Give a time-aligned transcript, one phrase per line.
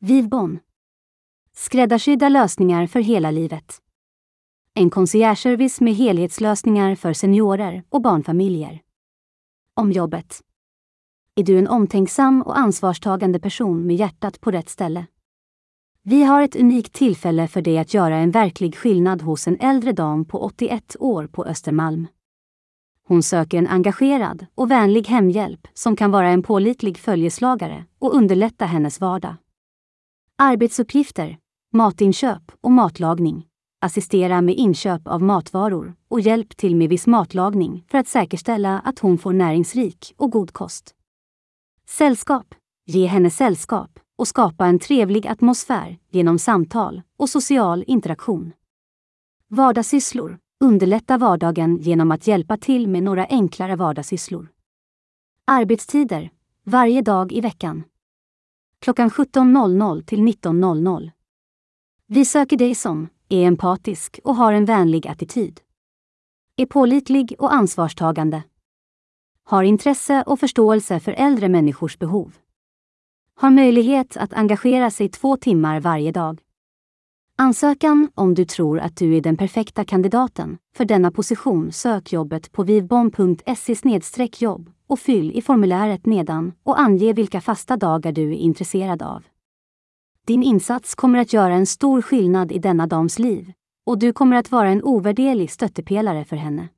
[0.00, 0.58] Vivbon.
[1.52, 3.78] Skräddarsydda lösningar för hela livet.
[4.74, 8.80] En conciergeservice med helhetslösningar för seniorer och barnfamiljer.
[9.74, 10.40] Om jobbet.
[11.34, 15.06] Är du en omtänksam och ansvarstagande person med hjärtat på rätt ställe?
[16.02, 19.92] Vi har ett unikt tillfälle för dig att göra en verklig skillnad hos en äldre
[19.92, 22.06] dam på 81 år på Östermalm.
[23.04, 28.66] Hon söker en engagerad och vänlig hemhjälp som kan vara en pålitlig följeslagare och underlätta
[28.66, 29.34] hennes vardag.
[30.40, 31.38] Arbetsuppgifter,
[31.72, 33.46] matinköp och matlagning.
[33.80, 38.98] Assistera med inköp av matvaror och hjälp till med viss matlagning för att säkerställa att
[38.98, 40.94] hon får näringsrik och god kost.
[41.88, 42.54] Sällskap.
[42.86, 48.52] Ge henne sällskap och skapa en trevlig atmosfär genom samtal och social interaktion.
[49.48, 50.38] Vardagssysslor.
[50.60, 54.48] Underlätta vardagen genom att hjälpa till med några enklare vardagssysslor.
[55.44, 56.30] Arbetstider.
[56.64, 57.84] Varje dag i veckan.
[58.80, 61.10] Klockan 17.00 till 19.00.
[62.06, 65.60] Vi söker dig som är empatisk och har en vänlig attityd.
[66.56, 68.42] Är pålitlig och ansvarstagande.
[69.44, 72.34] Har intresse och förståelse för äldre människors behov.
[73.34, 76.40] Har möjlighet att engagera sig två timmar varje dag.
[77.36, 82.52] Ansökan om du tror att du är den perfekta kandidaten för denna position sök jobbet
[82.52, 84.00] på vivbom.se
[84.38, 89.24] jobb och fyll i formuläret nedan och ange vilka fasta dagar du är intresserad av.
[90.26, 93.52] Din insats kommer att göra en stor skillnad i denna dams liv
[93.86, 96.68] och du kommer att vara en ovärderlig stöttepelare för henne.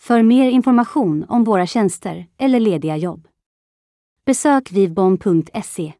[0.00, 3.28] För mer information om våra tjänster eller lediga jobb
[4.28, 5.92] besök vivbom.se